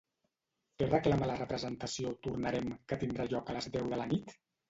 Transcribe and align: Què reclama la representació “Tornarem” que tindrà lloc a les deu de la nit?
Què 0.79 0.85
reclama 0.87 1.27
la 1.31 1.35
representació 1.41 2.15
“Tornarem” 2.27 2.73
que 2.93 2.99
tindrà 3.05 3.29
lloc 3.35 3.51
a 3.53 3.57
les 3.59 3.71
deu 3.79 3.93
de 3.95 4.01
la 4.03 4.11
nit? 4.15 4.35